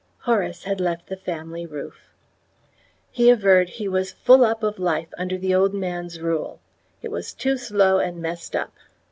Horace 0.21 0.63
had 0.63 0.81
left 0.81 1.09
the 1.09 1.15
family 1.15 1.63
roof. 1.67 2.09
He 3.11 3.29
averred 3.29 3.69
he 3.69 3.87
was 3.87 4.11
"full 4.11 4.43
up 4.43 4.63
of 4.63 4.79
life 4.79 5.13
under 5.15 5.37
the 5.37 5.53
old 5.53 5.75
man's 5.75 6.19
rule. 6.19 6.59
It 7.03 7.11
was 7.11 7.33
too 7.35 7.55
slow 7.55 7.99
and 7.99 8.19
messed 8.19 8.55
up." 8.55 8.73